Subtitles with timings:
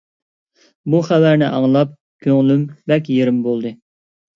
[0.93, 1.95] بۇ خەۋەرنى ئاڭلاپ
[2.29, 3.79] كۆڭلۈم بەك يېرىم بولدى.